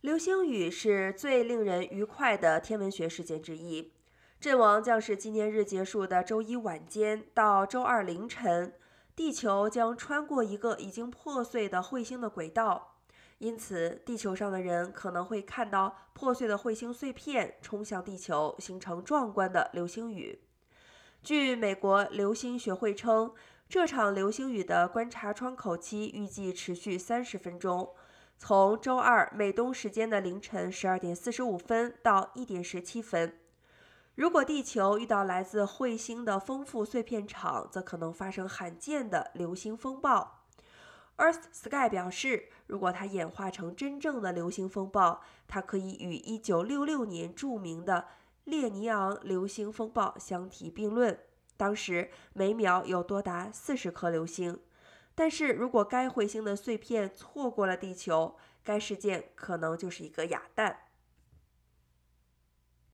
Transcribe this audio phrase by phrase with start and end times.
[0.00, 3.92] 流星雨是最令人愉快的天文学事件之一。
[4.40, 8.72] 阵亡将是纪念日结束的周一晚间到周二凌晨，
[9.14, 12.96] 地球将穿过一个已经破碎的彗星的轨道，
[13.36, 20.40] 因此地球上的人可能会看到破碎的彗星碎片冲向地球，形成壮观的流星雨。
[21.22, 23.34] 据美国流星学会称，
[23.68, 27.90] 这场流星雨的观察窗口期预计持续三十分钟。
[28.42, 33.38] 从周二美东时间的凌晨十二点四十五分到一点十七分，
[34.14, 40.46] 如果地球遇到来自彗星的丰富碎片场，则可能发生罕见的流星风暴。
[41.18, 48.06] Earth Sky 表示，如果它演化成真正的流星风暴，它可以与一九六六年著名的
[48.44, 51.20] 列尼昂流星风暴相提并论，
[51.58, 54.58] 当时每秒有多达四十颗流星。
[55.20, 60.74] 但是如果该彗星的碎片错过了地球，该事件可能就是一个哑弹。